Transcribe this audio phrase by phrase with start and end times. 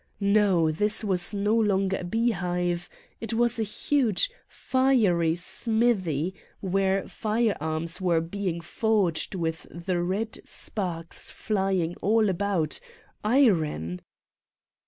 [0.19, 8.01] No, this was no longer a beehive: it was a huge, fiery smithy, where firearms
[8.01, 12.79] were being forged with the red sparks flying all about.
[13.23, 14.01] Iron!